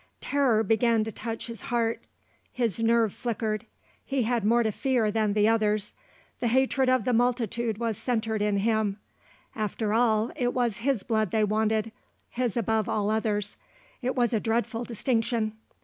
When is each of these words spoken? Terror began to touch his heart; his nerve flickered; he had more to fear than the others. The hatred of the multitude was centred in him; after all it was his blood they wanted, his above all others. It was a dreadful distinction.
Terror 0.19 0.63
began 0.63 1.03
to 1.03 1.11
touch 1.11 1.45
his 1.45 1.61
heart; 1.61 2.01
his 2.51 2.79
nerve 2.79 3.13
flickered; 3.13 3.67
he 4.03 4.23
had 4.23 4.43
more 4.43 4.63
to 4.63 4.71
fear 4.71 5.11
than 5.11 5.33
the 5.33 5.47
others. 5.47 5.93
The 6.39 6.47
hatred 6.47 6.89
of 6.89 7.03
the 7.05 7.13
multitude 7.13 7.77
was 7.77 7.99
centred 7.99 8.41
in 8.41 8.57
him; 8.57 8.97
after 9.55 9.93
all 9.93 10.31
it 10.35 10.55
was 10.55 10.77
his 10.77 11.03
blood 11.03 11.29
they 11.29 11.43
wanted, 11.43 11.91
his 12.31 12.57
above 12.57 12.89
all 12.89 13.11
others. 13.11 13.57
It 14.01 14.15
was 14.15 14.33
a 14.33 14.39
dreadful 14.39 14.85
distinction. 14.85 15.53